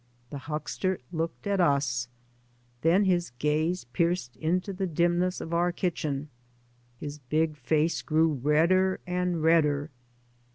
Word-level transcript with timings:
The 0.31 0.39
huckster 0.49 0.97
looked 1.11 1.45
at 1.45 1.57
tis, 1.57 2.07
then 2.81 3.03
his 3.03 3.29
gaze 3.37 3.83
pierced 3.83 4.35
into 4.37 4.73
the 4.73 4.87
dimness 4.87 5.39
of 5.39 5.53
our 5.53 5.71
kitchen. 5.71 6.29
His 6.99 7.19
big 7.19 7.55
face 7.55 8.01
grew 8.01 8.29
redder 8.33 8.99
and 9.05 9.43
redder. 9.43 9.91